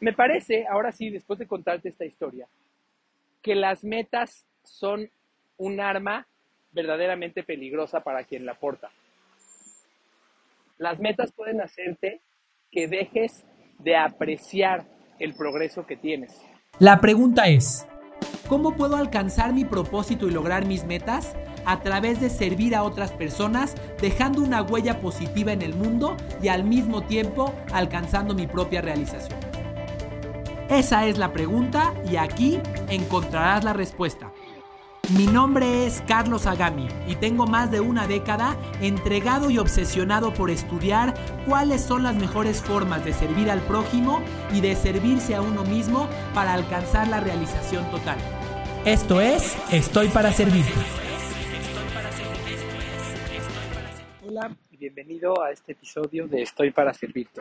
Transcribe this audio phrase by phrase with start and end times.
[0.00, 2.48] Me parece, ahora sí, después de contarte esta historia,
[3.42, 5.10] que las metas son
[5.58, 6.26] un arma
[6.72, 8.90] verdaderamente peligrosa para quien la porta.
[10.78, 12.20] Las metas pueden hacerte
[12.72, 13.44] que dejes
[13.78, 14.86] de apreciar
[15.18, 16.40] el progreso que tienes.
[16.78, 17.86] La pregunta es,
[18.48, 21.36] ¿cómo puedo alcanzar mi propósito y lograr mis metas?
[21.66, 26.48] A través de servir a otras personas, dejando una huella positiva en el mundo y
[26.48, 29.49] al mismo tiempo alcanzando mi propia realización.
[30.70, 34.30] Esa es la pregunta y aquí encontrarás la respuesta.
[35.16, 40.48] Mi nombre es Carlos Agami y tengo más de una década entregado y obsesionado por
[40.48, 41.12] estudiar
[41.44, 44.22] cuáles son las mejores formas de servir al prójimo
[44.54, 48.18] y de servirse a uno mismo para alcanzar la realización total.
[48.84, 50.70] Esto es Estoy para Servirte.
[54.24, 57.40] Hola y bienvenido a este episodio de Estoy para Servirte.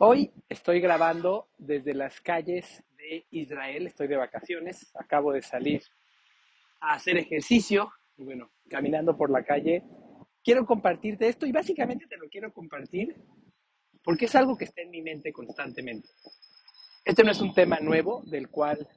[0.00, 5.82] Hoy estoy grabando desde las calles de Israel, estoy de vacaciones, acabo de salir
[6.80, 9.82] a hacer ejercicio y bueno, caminando por la calle,
[10.44, 13.16] quiero compartirte esto y básicamente te lo quiero compartir
[14.04, 16.08] porque es algo que está en mi mente constantemente.
[17.04, 18.88] Este no es un tema nuevo del cual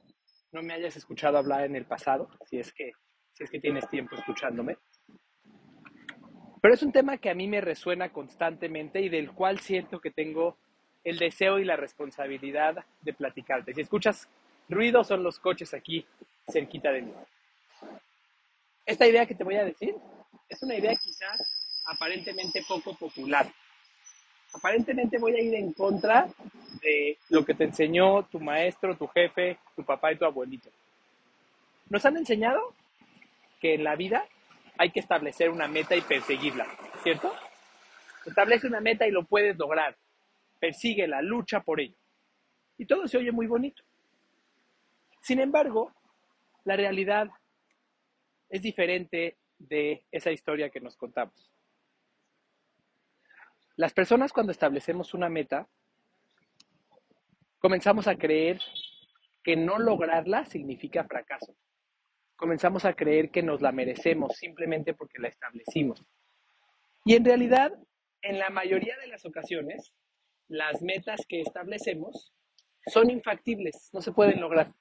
[0.52, 2.92] no me hayas escuchado hablar en el pasado, si es que,
[3.32, 4.76] si es que tienes tiempo escuchándome.
[6.60, 10.12] Pero es un tema que a mí me resuena constantemente y del cual siento que
[10.12, 10.58] tengo
[11.04, 13.74] el deseo y la responsabilidad de platicarte.
[13.74, 14.28] Si escuchas
[14.68, 16.06] ruido, son los coches aquí
[16.50, 17.12] cerquita de mí.
[18.86, 19.94] Esta idea que te voy a decir
[20.48, 21.40] es una idea quizás
[21.86, 23.50] aparentemente poco popular.
[24.54, 26.28] Aparentemente voy a ir en contra
[26.82, 30.68] de lo que te enseñó tu maestro, tu jefe, tu papá y tu abuelito.
[31.88, 32.74] Nos han enseñado
[33.60, 34.26] que en la vida
[34.76, 36.66] hay que establecer una meta y perseguirla,
[37.02, 37.32] ¿cierto?
[38.26, 39.96] Establece una meta y lo puedes lograr.
[40.62, 41.96] Persigue la lucha por ello.
[42.78, 43.82] Y todo se oye muy bonito.
[45.20, 45.92] Sin embargo,
[46.62, 47.28] la realidad
[48.48, 51.50] es diferente de esa historia que nos contamos.
[53.74, 55.66] Las personas cuando establecemos una meta,
[57.58, 58.60] comenzamos a creer
[59.42, 61.56] que no lograrla significa fracaso.
[62.36, 66.06] Comenzamos a creer que nos la merecemos simplemente porque la establecimos.
[67.04, 67.72] Y en realidad,
[68.20, 69.92] en la mayoría de las ocasiones,
[70.52, 72.32] las metas que establecemos
[72.86, 74.72] son infactibles, no se pueden lograr.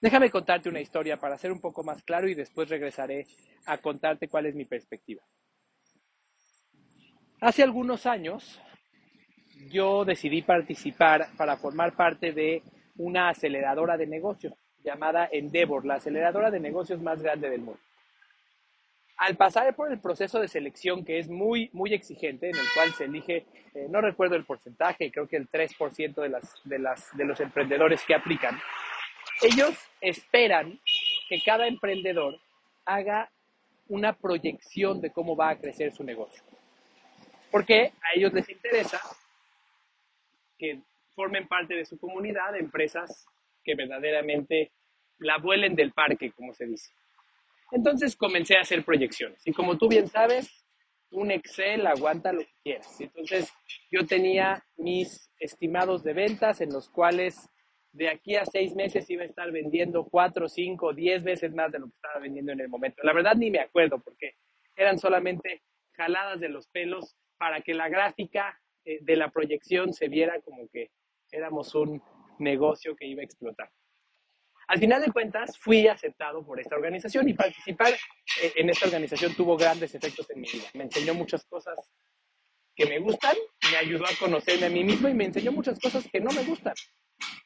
[0.00, 3.26] Déjame contarte una historia para ser un poco más claro y después regresaré
[3.66, 5.22] a contarte cuál es mi perspectiva.
[7.40, 8.60] Hace algunos años
[9.70, 12.62] yo decidí participar para formar parte de
[12.96, 17.80] una aceleradora de negocios llamada Endeavor, la aceleradora de negocios más grande del mundo.
[19.18, 22.92] Al pasar por el proceso de selección que es muy, muy exigente, en el cual
[22.92, 27.16] se elige, eh, no recuerdo el porcentaje, creo que el 3% de, las, de, las,
[27.16, 28.56] de los emprendedores que aplican,
[29.42, 30.80] ellos esperan
[31.28, 32.38] que cada emprendedor
[32.84, 33.30] haga
[33.88, 36.42] una proyección de cómo va a crecer su negocio.
[37.50, 39.00] Porque a ellos les interesa
[40.58, 40.80] que
[41.14, 43.26] formen parte de su comunidad empresas
[43.64, 44.70] que verdaderamente
[45.18, 46.92] la vuelen del parque, como se dice.
[47.70, 49.40] Entonces comencé a hacer proyecciones.
[49.46, 50.64] Y como tú bien sabes,
[51.10, 53.00] un Excel aguanta lo que quieras.
[53.00, 53.52] Entonces
[53.90, 57.48] yo tenía mis estimados de ventas en los cuales
[57.92, 61.78] de aquí a seis meses iba a estar vendiendo cuatro, cinco, diez veces más de
[61.78, 63.02] lo que estaba vendiendo en el momento.
[63.02, 64.34] La verdad ni me acuerdo porque
[64.76, 65.62] eran solamente
[65.92, 70.68] jaladas de los pelos para que la gráfica eh, de la proyección se viera como
[70.68, 70.90] que
[71.30, 72.02] éramos un
[72.38, 73.70] negocio que iba a explotar.
[74.68, 77.94] Al final de cuentas, fui aceptado por esta organización y participar
[78.42, 80.66] eh, en esta organización tuvo grandes efectos en mi vida.
[80.74, 81.78] Me enseñó muchas cosas
[82.76, 83.34] que me gustan,
[83.72, 86.44] me ayudó a conocerme a mí mismo y me enseñó muchas cosas que no me
[86.44, 86.74] gustan.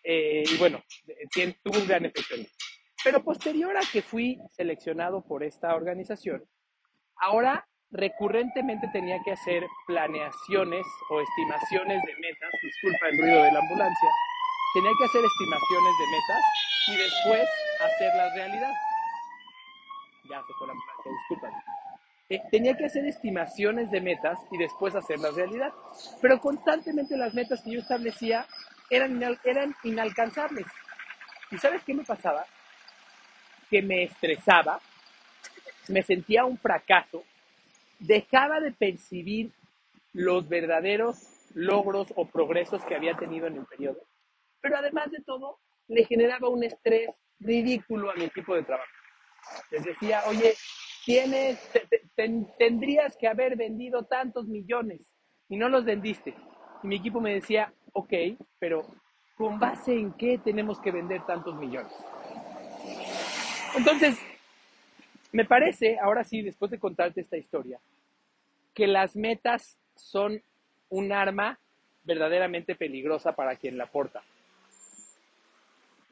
[0.02, 0.82] Eh, y bueno,
[1.62, 2.48] tuvo un gran efecto en mí.
[3.04, 6.44] Pero posterior a que fui seleccionado por esta organización,
[7.16, 13.60] ahora recurrentemente tenía que hacer planeaciones o estimaciones de metas, disculpa el ruido de la
[13.60, 14.08] ambulancia,
[14.74, 17.48] tenía que hacer estimaciones de metas y después
[17.80, 18.72] hacerlas realidad.
[20.30, 21.64] Ya se fue la disculpa.
[22.28, 25.72] Eh, tenía que hacer estimaciones de metas y después hacerlas realidad.
[26.20, 28.46] Pero constantemente las metas que yo establecía
[28.90, 30.66] eran, eran inalcanzables.
[31.50, 32.46] ¿Y sabes qué me pasaba?
[33.68, 34.80] Que me estresaba,
[35.88, 37.24] me sentía un fracaso,
[37.98, 39.52] dejaba de percibir
[40.12, 41.18] los verdaderos
[41.54, 44.00] logros o progresos que había tenido en el periodo,
[44.60, 45.58] pero además de todo,
[45.88, 48.90] le generaba un estrés ridículo a mi equipo de trabajo.
[49.70, 50.54] Les decía, oye,
[51.04, 51.58] tienes,
[52.58, 55.12] tendrías que haber vendido tantos millones
[55.48, 56.34] y no los vendiste.
[56.82, 58.12] Y mi equipo me decía, ok,
[58.58, 58.86] pero
[59.36, 61.92] ¿con base en qué tenemos que vender tantos millones?
[63.76, 64.18] Entonces,
[65.32, 67.80] me parece, ahora sí, después de contarte esta historia,
[68.74, 70.42] que las metas son
[70.88, 71.58] un arma
[72.04, 74.22] verdaderamente peligrosa para quien la porta.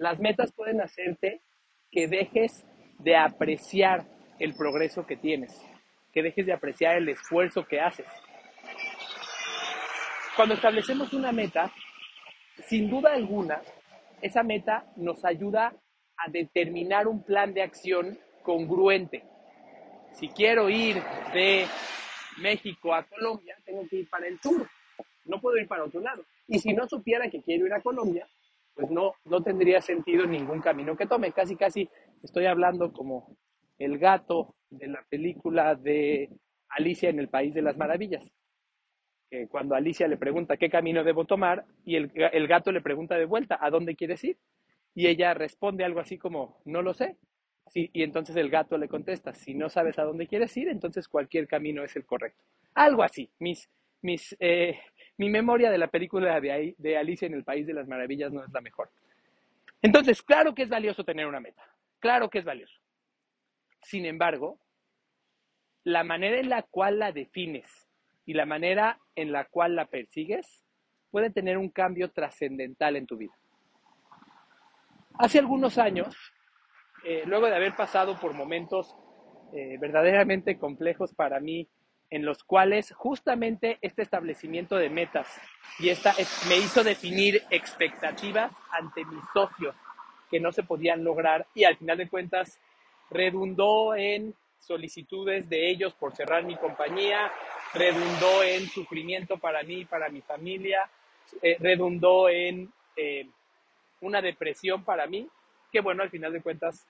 [0.00, 1.43] Las metas pueden hacerte
[1.91, 2.64] que dejes
[3.00, 4.06] de apreciar
[4.38, 5.55] el progreso que tienes,
[6.14, 8.06] que dejes de apreciar el esfuerzo que haces.
[10.35, 11.70] Cuando establecemos una meta,
[12.64, 13.61] sin duda alguna,
[14.23, 15.75] esa meta nos ayuda
[16.17, 19.23] a determinar un plan de acción congruente.
[20.14, 20.97] Si quiero ir
[21.35, 21.67] de
[22.38, 24.67] México a Colombia, tengo que ir para el sur,
[25.26, 26.25] no puedo ir para otro lado.
[26.49, 28.26] Y si no supiera que quiero ir a Colombia,
[28.75, 31.33] pues no, no tendría sentido ningún camino que tome.
[31.33, 31.89] Casi, casi
[32.23, 33.37] estoy hablando como
[33.79, 36.31] el gato de la película de
[36.69, 38.31] Alicia en el País de las Maravillas.
[39.31, 43.17] Que cuando Alicia le pregunta qué camino debo tomar y el, el gato le pregunta
[43.17, 44.39] de vuelta, ¿a dónde quieres ir?
[44.95, 47.17] Y ella responde algo así como, no lo sé.
[47.69, 51.07] Sí, y entonces el gato le contesta, si no sabes a dónde quieres ir, entonces
[51.07, 52.45] cualquier camino es el correcto.
[52.75, 53.31] Algo así.
[53.39, 53.71] Mis,
[54.03, 54.77] mis, eh,
[55.21, 58.51] mi memoria de la película de, Alicia en el País de las Maravillas no es
[58.53, 58.91] la mejor.
[59.83, 61.63] Entonces, claro que es valioso tener una meta.
[61.99, 62.81] Claro que es valioso.
[63.83, 64.59] Sin embargo,
[65.85, 67.87] la manera en la cual la defines
[68.25, 70.65] y la manera en la cual la persigues
[71.11, 73.35] puede tener un cambio trascendental en tu vida.
[75.19, 76.17] Hace algunos años,
[77.05, 78.97] eh, luego de haber pasado por momentos
[79.53, 81.69] eh, verdaderamente complejos para mí,
[82.11, 85.29] en los cuales justamente este establecimiento de metas
[85.79, 86.15] y esta
[86.49, 89.75] me hizo definir expectativas ante mis socios
[90.31, 92.59] que no se podían lograr y al final de cuentas
[93.11, 97.31] redundó en solicitudes de ellos por cerrar mi compañía,
[97.75, 100.89] redundó en sufrimiento para mí para mi familia,
[101.43, 102.73] eh, redundó en
[104.03, 105.27] una depresión para mí,
[105.73, 106.87] que bueno, al final de cuentas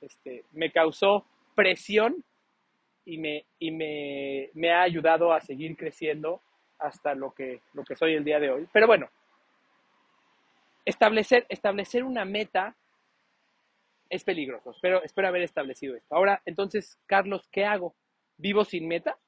[0.00, 1.24] este, me causó
[1.54, 2.22] presión
[3.04, 6.40] y, me, y me, me, ha ayudado a seguir creciendo
[6.78, 8.68] hasta lo que, lo que soy el día de hoy.
[8.72, 9.08] Pero bueno,
[10.84, 12.76] establecer, establecer una meta
[14.08, 14.70] es peligroso.
[14.70, 16.14] Espero, espero haber establecido esto.
[16.14, 17.94] Ahora, entonces, Carlos, ¿qué hago?
[18.36, 19.18] ¿Vivo sin meta?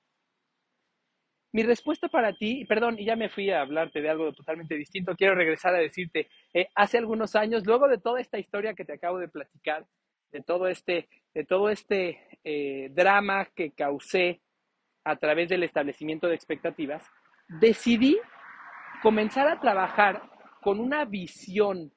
[1.53, 5.17] Mi respuesta para ti, perdón, y ya me fui a hablarte de algo totalmente distinto,
[5.17, 8.93] quiero regresar a decirte, eh, hace algunos años, luego de toda esta historia que te
[8.93, 9.87] acabo de platicar,
[10.33, 14.41] de todo este, de todo este eh, drama que causé
[15.05, 17.05] a través del establecimiento de expectativas,
[17.49, 18.19] decidí
[19.03, 20.23] comenzar a trabajar
[20.61, 21.93] con una visión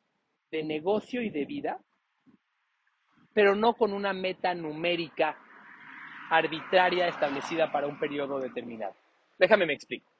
[0.51, 1.79] de negocio y de vida,
[3.33, 5.37] pero no con una meta numérica
[6.29, 8.95] arbitraria establecida para un periodo determinado.
[9.37, 10.11] Déjame me explico.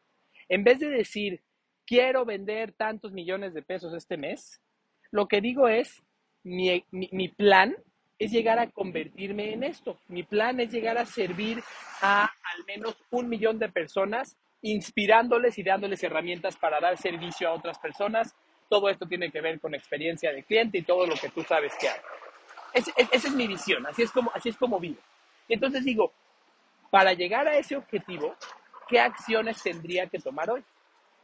[0.48, 1.42] En vez de decir,
[1.86, 4.62] quiero vender tantos millones de pesos este mes,
[5.12, 6.04] lo que digo es,
[6.44, 6.84] mi,
[7.38, 7.76] plan
[8.20, 9.98] es llegar a convertirme en esto.
[10.10, 11.64] Mi plan es llegar a servir
[12.02, 17.54] a al menos un millón de personas, inspirándoles y dándoles herramientas para dar servicio a
[17.54, 18.36] otras personas.
[18.68, 21.74] Todo esto tiene que ver con experiencia de cliente y todo lo que tú sabes
[21.80, 22.00] que hay.
[22.74, 25.00] esa es mi visión, así es como, así es como vivo.
[25.48, 26.12] Y entonces digo,
[26.92, 28.36] para llegar a ese objetivo,
[28.90, 30.64] ¿qué acciones tendría que tomar hoy?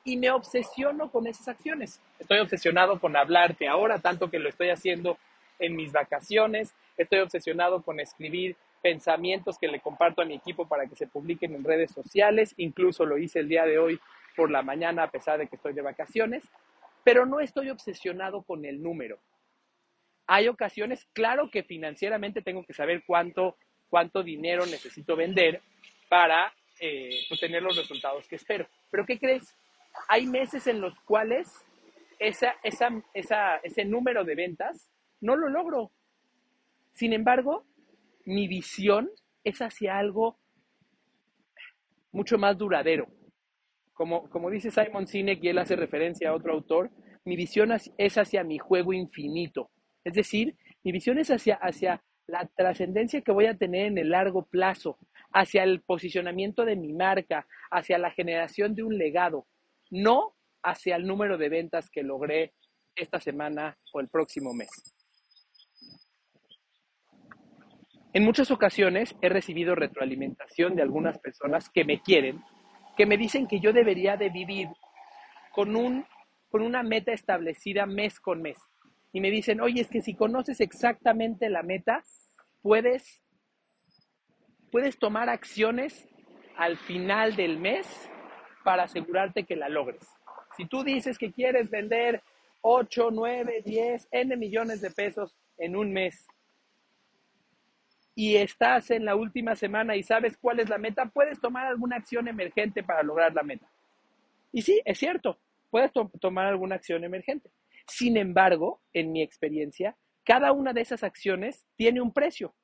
[0.06, 2.00] Y me obsesiono con esas acciones.
[2.20, 5.18] Estoy obsesionado con hablarte ahora, tanto que lo estoy haciendo
[5.60, 6.74] en mis vacaciones.
[6.98, 11.56] Estoy obsesionado con escribir pensamientos que le comparto a mi equipo para que se publiquen
[11.56, 12.54] en redes sociales.
[12.58, 14.00] Incluso lo hice el día de hoy
[14.36, 16.44] por la mañana a pesar de que estoy de vacaciones.
[17.04, 19.20] Pero no estoy obsesionado con el número.
[20.28, 23.58] Hay ocasiones, claro que financieramente tengo que saber cuánto,
[23.90, 25.62] cuánto dinero necesito vender
[26.10, 28.68] para eh, pues tener los resultados que espero.
[28.90, 29.56] Pero ¿qué crees?
[30.10, 31.48] Hay meses en los cuales
[32.20, 34.90] esa, esa, esa, ese número de ventas
[35.26, 35.92] no lo logro.
[36.94, 37.66] Sin embargo,
[38.26, 39.10] mi visión
[39.44, 40.38] es hacia algo
[42.12, 43.08] mucho más duradero.
[43.94, 46.92] Como, como dice Simon Sinek y él hace referencia a otro autor,
[47.26, 49.72] mi visión es hacia mi juego infinito.
[50.04, 54.10] Es decir, mi visión es hacia, hacia la trascendencia que voy a tener en el
[54.10, 55.00] largo plazo,
[55.34, 59.48] hacia el posicionamiento de mi marca, hacia la generación de un legado,
[59.90, 62.54] no hacia el número de ventas que logré
[62.96, 64.95] esta semana o el próximo mes.
[68.16, 72.42] En muchas ocasiones he recibido retroalimentación de algunas personas que me quieren,
[72.96, 74.70] que me dicen que yo debería de vivir
[75.52, 76.06] con, un,
[76.50, 78.58] con una meta establecida mes con mes.
[79.12, 82.04] Y me dicen, oye, es que si conoces exactamente la meta,
[82.62, 83.20] puedes
[84.72, 86.08] puedes tomar acciones
[86.56, 87.86] al final del mes
[88.64, 90.08] para asegurarte que la logres.
[90.56, 92.24] Si tú dices que quieres vender
[92.62, 96.26] 8, 9, 10, N millones de pesos en un mes
[98.16, 101.98] y estás en la última semana y sabes cuál es la meta, puedes tomar alguna
[101.98, 103.70] acción emergente para lograr la meta.
[104.54, 105.38] Y sí, es cierto,
[105.70, 105.92] puedes
[106.22, 107.52] tomar alguna acción emergente.
[107.86, 112.56] Sin embargo, en mi experiencia, cada una de esas acciones tiene un precio.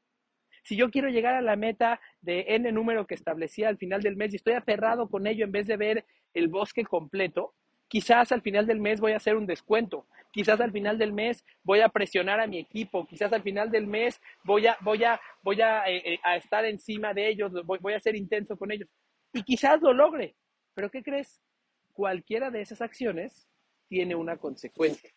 [0.64, 4.16] Si yo quiero llegar a la meta de N número que establecía al final del
[4.16, 7.54] mes y estoy aferrado con ello en vez de ver el bosque completo,
[7.92, 11.44] quizás al final del mes voy a hacer un descuento, quizás al final del mes
[11.62, 15.20] voy a presionar a mi equipo, quizás al final del mes voy a, voy a,
[15.44, 18.88] voy a, eh, eh, estar encima de ellos, voy, voy a ser intenso con ellos.
[19.34, 20.38] Y quizás lo logre.
[20.74, 21.42] Pero ¿qué crees?
[21.92, 23.50] Cualquiera de esas acciones
[23.90, 25.12] tiene una consecuencia.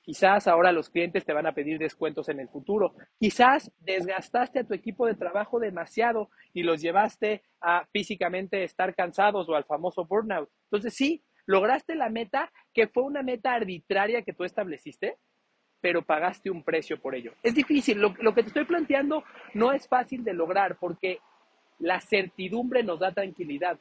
[0.00, 2.96] Quizás ahora los clientes te van a pedir descuentos en el futuro.
[3.20, 9.48] Quizás desgastaste a tu equipo de trabajo demasiado y los llevaste a físicamente estar cansados
[9.48, 10.50] o al famoso burnout.
[10.64, 15.16] Entonces sí, lograste la meta que fue una meta arbitraria que tú estableciste,
[15.80, 17.32] pero pagaste un precio por ello.
[17.42, 21.18] Es difícil, lo, que te estoy planteando no es fácil de lograr porque
[21.78, 23.78] la certidumbre nos da tranquilidad.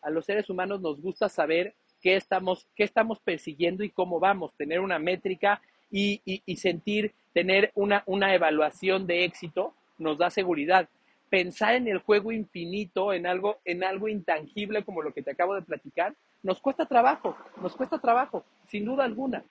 [0.00, 4.54] A los seres humanos nos gusta saber qué estamos, qué estamos persiguiendo y cómo vamos,
[4.56, 10.88] tener una métrica y, y sentir, tener una, una evaluación de éxito nos da seguridad.
[11.28, 15.54] Pensar en el juego infinito, en algo, en algo intangible como lo que te acabo
[15.54, 19.44] de platicar, nos cuesta trabajo, nos cuesta trabajo, sin duda alguna.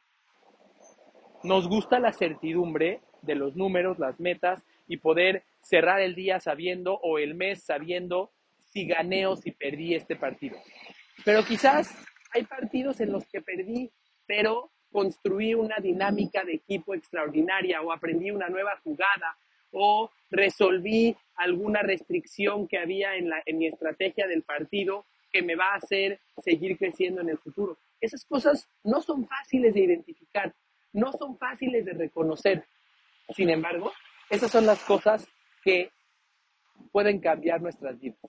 [1.44, 6.96] Nos gusta la certidumbre de los números, las metas y poder cerrar el día sabiendo
[6.96, 8.32] o el mes sabiendo
[8.64, 10.58] si gané o si perdí este partido.
[11.26, 11.94] Pero quizás
[12.34, 13.92] hay partidos en los que perdí,
[14.26, 19.38] pero construí una dinámica de equipo extraordinaria o aprendí una nueva jugada
[19.72, 25.56] o resolví alguna restricción que había en, la, en mi estrategia del partido que me
[25.56, 27.78] va a hacer seguir creciendo en el futuro.
[28.00, 30.54] Esas cosas no son fáciles de identificar,
[30.94, 32.66] no son fáciles de reconocer.
[33.36, 33.92] Sin embargo,
[34.30, 35.28] esas son las cosas
[35.64, 35.92] que
[36.92, 38.20] pueden cambiar nuestras vidas.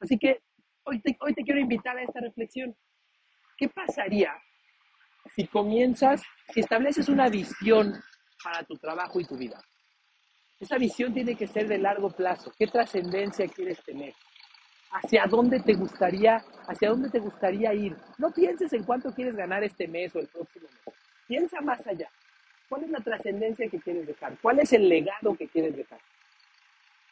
[0.00, 0.40] Así que
[0.84, 2.76] hoy te, hoy te quiero invitar a esta reflexión.
[3.56, 4.34] ¿Qué pasaría
[5.34, 6.22] si comienzas,
[6.52, 7.94] si estableces una visión
[8.42, 9.62] para tu trabajo y tu vida?
[10.58, 12.52] Esa visión tiene que ser de largo plazo.
[12.58, 14.14] ¿Qué trascendencia quieres tener?
[14.94, 17.96] Hacia dónde te gustaría, hacia dónde te gustaría ir.
[18.16, 20.94] No pienses en cuánto quieres ganar este mes o el próximo mes.
[21.26, 22.08] Piensa más allá.
[22.68, 24.36] ¿Cuál es la trascendencia que quieres dejar?
[24.40, 25.98] ¿Cuál es el legado que quieres dejar?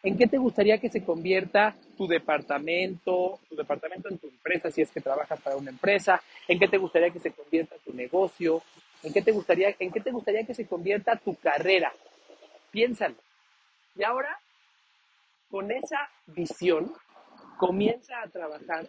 [0.05, 4.83] ¿En qué te gustaría que se convierta tu departamento, tu departamento en tu empresa, si
[4.83, 6.21] es que trabajas para una empresa?
[6.49, 8.63] ¿En qué te gustaría que se convierta tu negocio?
[9.03, 11.93] ¿En qué te gustaría, en qué te gustaría que se convierta tu carrera?
[12.71, 13.17] Piénsalo.
[13.97, 14.39] Y ahora,
[15.51, 16.93] con esa visión,
[17.59, 18.87] comienza a trabajar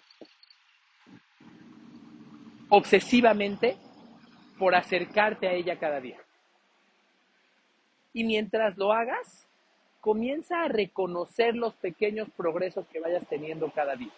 [2.70, 3.78] obsesivamente
[4.58, 6.18] por acercarte a ella cada día.
[8.14, 9.48] Y mientras lo hagas,
[10.02, 14.12] comienza a reconocer los pequeños progresos que vayas teniendo cada día.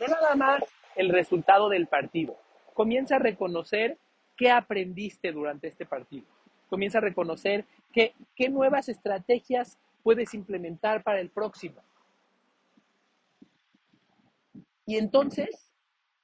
[0.00, 0.64] No nada más
[0.96, 2.36] el resultado del partido.
[2.74, 3.98] Comienza a reconocer
[4.36, 6.26] qué aprendiste durante este partido.
[6.68, 11.80] Comienza a reconocer qué, qué nuevas estrategias puedes implementar para el próximo.
[14.86, 15.72] Y entonces,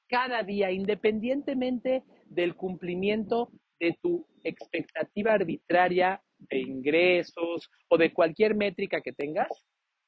[0.08, 9.00] cada día, independientemente del cumplimiento de tu expectativa arbitraria de ingresos o de cualquier métrica
[9.00, 9.48] que tengas,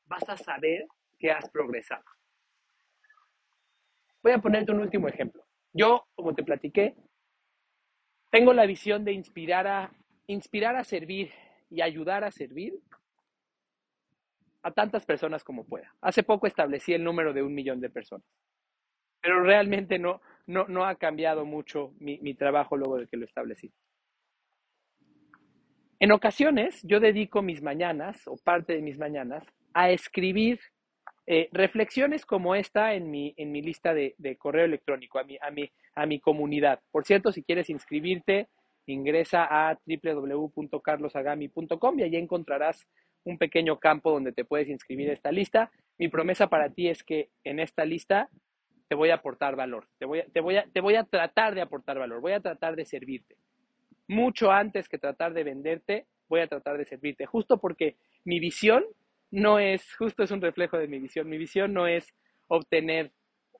[0.06, 0.86] vas a saber
[1.18, 2.04] que has progresado.
[4.22, 5.44] Voy a ponerte un último ejemplo.
[5.72, 6.94] Yo, como te platiqué,
[8.30, 9.92] tengo la visión de inspirar a,
[10.26, 11.30] inspirar a servir
[11.70, 12.74] y ayudar a servir
[14.62, 15.92] a tantas personas como pueda.
[16.00, 18.26] Hace poco establecí el número de un millón de personas,
[19.20, 23.24] pero realmente no, no, no ha cambiado mucho mi, mi trabajo luego de que lo
[23.24, 23.72] establecí.
[26.00, 30.58] En ocasiones yo dedico mis mañanas o parte de mis mañanas a escribir
[31.26, 35.38] eh, reflexiones como esta en mi, en mi lista de, de, correo electrónico, a mi,
[35.40, 36.80] a, mi, a mi comunidad.
[36.90, 38.48] Por cierto, si quieres inscribirte,
[38.86, 42.88] ingresa a www.carlosagami.com y allí encontrarás
[43.24, 45.70] un pequeño campo donde te puedes inscribir a esta lista.
[45.98, 48.28] Mi promesa para ti es que en esta lista
[48.88, 51.54] te voy a aportar valor, te voy a, te voy a, te voy a tratar
[51.54, 53.36] de aportar valor, voy a tratar de servirte.
[54.08, 58.84] Mucho antes que tratar de venderte, voy a tratar de servirte, justo porque mi visión
[59.30, 62.14] no es, justo es un reflejo de mi visión, mi visión no es
[62.48, 63.12] obtener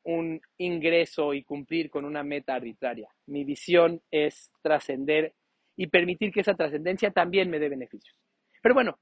[0.04, 3.09] un ingreso y cumplir con una meta arbitraria.
[3.26, 5.35] Mi visión es trascender
[5.76, 8.16] y permitir que esa trascendencia también me dé beneficios.
[8.61, 8.99] Pero bueno,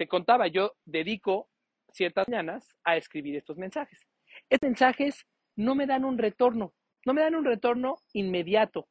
[0.00, 1.50] te contaba, yo dedico
[1.92, 4.00] ciertas mañanas a escribir estos mensajes.
[4.48, 5.26] Estos mensajes
[5.56, 6.72] no me dan un retorno,
[7.04, 8.88] no me dan un retorno inmediato.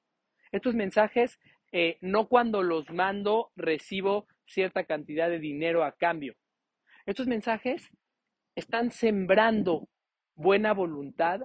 [0.52, 1.40] Estos mensajes,
[1.72, 6.36] eh, no cuando los mando recibo cierta cantidad de dinero a cambio.
[7.08, 7.90] Estos mensajes
[8.54, 9.90] están sembrando
[10.36, 11.42] buena voluntad,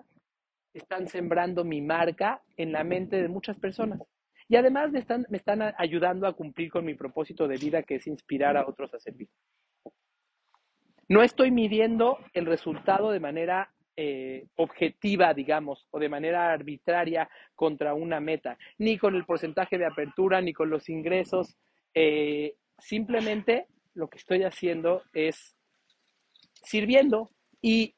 [0.74, 3.98] están sembrando mi marca en la mente de muchas personas.
[4.48, 7.96] Y además me están, me están ayudando a cumplir con mi propósito de vida, que
[7.96, 9.28] es inspirar a otros a servir.
[11.08, 17.94] No estoy midiendo el resultado de manera eh, objetiva, digamos, o de manera arbitraria contra
[17.94, 21.56] una meta, ni con el porcentaje de apertura, ni con los ingresos.
[21.94, 25.56] Eh, simplemente lo que estoy haciendo es
[26.64, 27.94] sirviendo y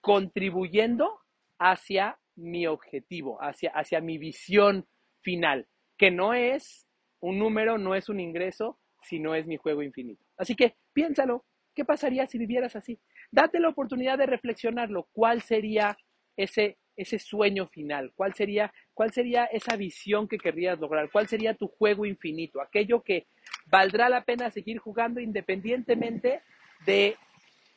[0.00, 1.20] contribuyendo
[1.58, 4.86] hacia mi objetivo, hacia, hacia mi visión
[5.26, 5.66] final,
[5.98, 6.86] que no es
[7.18, 10.24] un número, no es un ingreso, sino es mi juego infinito.
[10.36, 13.00] Así que piénsalo, ¿qué pasaría si vivieras así?
[13.32, 15.98] Date la oportunidad de reflexionarlo, ¿cuál sería
[16.36, 18.12] ese, ese sueño final?
[18.14, 21.10] ¿Cuál sería, ¿Cuál sería esa visión que querrías lograr?
[21.10, 22.60] ¿Cuál sería tu juego infinito?
[22.60, 23.26] Aquello que
[23.66, 26.42] valdrá la pena seguir jugando independientemente
[26.86, 27.16] de